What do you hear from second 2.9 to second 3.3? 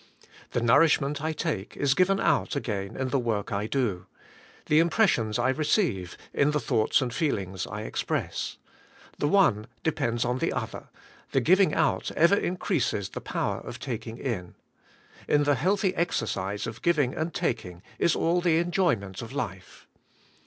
in the